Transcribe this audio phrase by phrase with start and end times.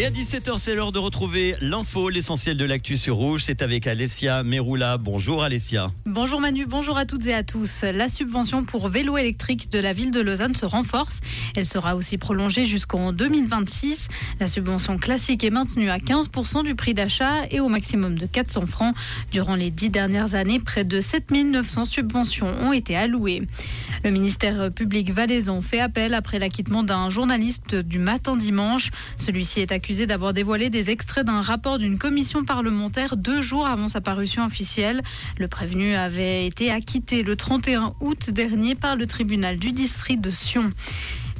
[0.00, 3.42] Et à 17h, c'est l'heure de retrouver l'info, l'essentiel de l'actu sur Rouge.
[3.44, 4.96] C'est avec Alessia Meroula.
[4.96, 5.92] Bonjour Alessia.
[6.06, 7.82] Bonjour Manu, bonjour à toutes et à tous.
[7.82, 11.20] La subvention pour vélo électrique de la ville de Lausanne se renforce.
[11.54, 14.08] Elle sera aussi prolongée jusqu'en 2026.
[14.40, 18.64] La subvention classique est maintenue à 15% du prix d'achat et au maximum de 400
[18.64, 18.96] francs.
[19.32, 23.42] Durant les dix dernières années, près de 7900 subventions ont été allouées.
[24.02, 28.92] Le ministère public valaisan fait appel après l'acquittement d'un journaliste du matin dimanche.
[29.18, 33.88] Celui-ci est accusé d'avoir dévoilé des extraits d'un rapport d'une commission parlementaire deux jours avant
[33.88, 35.02] sa parution officielle.
[35.36, 40.30] Le prévenu avait été acquitté le 31 août dernier par le tribunal du district de
[40.30, 40.72] Sion.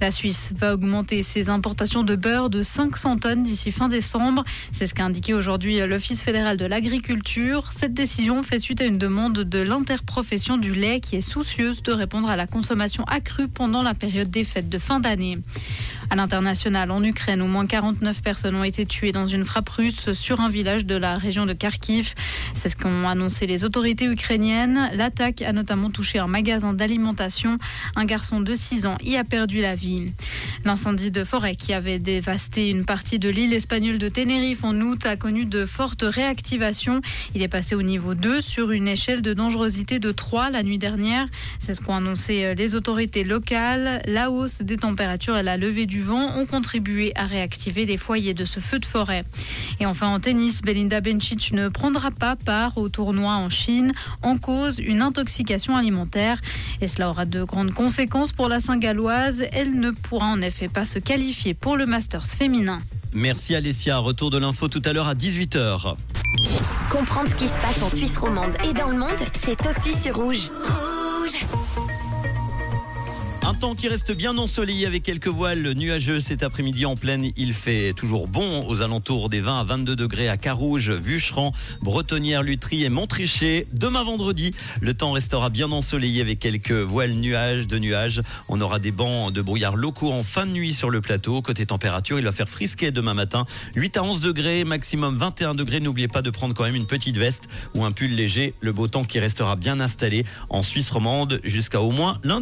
[0.00, 4.44] La Suisse va augmenter ses importations de beurre de 500 tonnes d'ici fin décembre.
[4.72, 7.70] C'est ce qu'a indiqué aujourd'hui l'Office fédéral de l'agriculture.
[7.76, 11.92] Cette décision fait suite à une demande de l'interprofession du lait qui est soucieuse de
[11.92, 15.38] répondre à la consommation accrue pendant la période des fêtes de fin d'année.
[16.12, 20.12] À l'international, en Ukraine, au moins 49 personnes ont été tuées dans une frappe russe
[20.12, 22.14] sur un village de la région de Kharkiv.
[22.52, 24.90] C'est ce qu'ont annoncé les autorités ukrainiennes.
[24.92, 27.58] L'attaque a notamment touché un magasin d'alimentation.
[27.94, 30.12] Un garçon de 6 ans y a perdu la vie.
[30.62, 35.06] L'incendie de forêt qui avait dévasté une partie de l'île espagnole de Tenerife en août
[35.06, 37.00] a connu de fortes réactivations.
[37.34, 40.76] Il est passé au niveau 2 sur une échelle de dangerosité de 3 la nuit
[40.76, 41.26] dernière.
[41.58, 44.02] C'est ce qu'ont annoncé les autorités locales.
[44.04, 48.34] La hausse des températures et la levée du vent ont contribué à réactiver les foyers
[48.34, 49.24] de ce feu de forêt.
[49.80, 54.36] Et enfin en tennis, Belinda Bencic ne prendra pas part au tournoi en Chine en
[54.36, 56.38] cause une intoxication alimentaire.
[56.82, 59.44] Et cela aura de grandes conséquences pour la Saint-Galloise.
[59.52, 62.78] Elle ne pourra en effet pas se qualifier pour le Masters féminin.
[63.12, 63.98] Merci Alessia.
[63.98, 65.94] Retour de l'info tout à l'heure à 18h.
[66.90, 70.16] Comprendre ce qui se passe en Suisse romande et dans le monde, c'est aussi sur
[70.16, 70.50] Rouge.
[73.60, 77.30] Temps qui reste bien ensoleillé avec quelques voiles nuageux cet après-midi en pleine.
[77.36, 82.42] Il fait toujours bon aux alentours des 20 à 22 degrés à Carouge, Vucheran, Bretonnière,
[82.42, 83.66] Lutry et Montricher.
[83.74, 88.22] Demain vendredi, le temps restera bien ensoleillé avec quelques voiles nuages de nuages.
[88.48, 91.42] On aura des bancs de brouillard locaux en fin de nuit sur le plateau.
[91.42, 93.44] Côté température, il va faire frisquer demain matin.
[93.74, 95.80] 8 à 11 degrés, maximum 21 degrés.
[95.80, 98.54] N'oubliez pas de prendre quand même une petite veste ou un pull léger.
[98.60, 102.38] Le beau temps qui restera bien installé en Suisse romande jusqu'à au moins lundi.